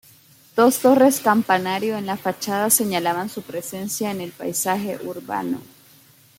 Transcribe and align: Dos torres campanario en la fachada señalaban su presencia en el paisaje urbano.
Dos 0.55 0.79
torres 0.79 1.19
campanario 1.19 1.95
en 1.95 2.07
la 2.07 2.17
fachada 2.17 2.71
señalaban 2.71 3.29
su 3.29 3.43
presencia 3.43 4.09
en 4.09 4.21
el 4.21 4.31
paisaje 4.31 4.97
urbano. 5.05 5.61